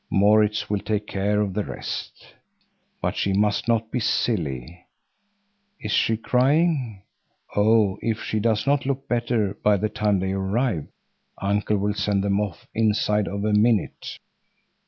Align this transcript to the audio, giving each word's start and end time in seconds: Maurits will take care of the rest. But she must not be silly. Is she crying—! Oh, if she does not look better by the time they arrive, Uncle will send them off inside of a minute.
Maurits 0.09 0.67
will 0.67 0.79
take 0.79 1.05
care 1.05 1.41
of 1.41 1.53
the 1.53 1.63
rest. 1.63 2.33
But 3.03 3.15
she 3.15 3.33
must 3.33 3.67
not 3.67 3.91
be 3.91 3.99
silly. 3.99 4.87
Is 5.79 5.91
she 5.91 6.17
crying—! 6.17 7.03
Oh, 7.55 7.99
if 8.01 8.19
she 8.23 8.39
does 8.39 8.65
not 8.65 8.83
look 8.87 9.07
better 9.07 9.53
by 9.61 9.77
the 9.77 9.89
time 9.89 10.17
they 10.19 10.31
arrive, 10.31 10.87
Uncle 11.39 11.77
will 11.77 11.93
send 11.93 12.23
them 12.23 12.41
off 12.41 12.65
inside 12.73 13.27
of 13.27 13.45
a 13.45 13.53
minute. 13.53 14.17